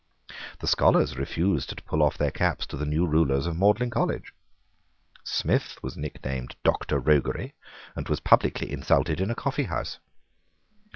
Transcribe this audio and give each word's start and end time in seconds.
The 0.61 0.65
scholars 0.65 1.15
refused 1.15 1.69
to 1.77 1.83
pull 1.83 2.01
off 2.01 2.17
their 2.17 2.31
caps 2.31 2.65
to 2.65 2.75
the 2.75 2.87
new 2.87 3.05
rulers 3.05 3.45
of 3.45 3.55
Magdalene 3.55 3.91
College. 3.91 4.33
Smith 5.23 5.77
was 5.83 5.95
nicknamed 5.95 6.55
Doctor 6.63 6.99
Roguery, 6.99 7.53
and 7.95 8.09
was 8.09 8.19
publicly 8.19 8.71
insulted 8.71 9.21
in 9.21 9.29
a 9.29 9.35
coffeehouse. 9.35 9.99